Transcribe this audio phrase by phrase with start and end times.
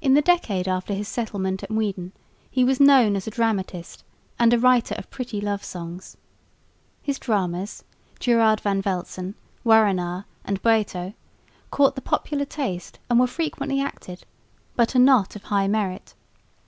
[0.00, 2.10] In the decade after his settlement at Muiden,
[2.50, 4.02] he was known as a dramatist
[4.36, 6.16] and a writer of pretty love songs.
[7.00, 7.84] His dramas
[8.18, 11.14] Geerard van Velzen, Warenar and Baeto
[11.70, 14.24] caught the popular taste and were frequently acted,
[14.74, 16.14] but are not of high merit.